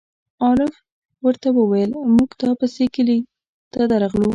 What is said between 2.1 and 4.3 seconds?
مونږ تا پسې کلي ته درغلو.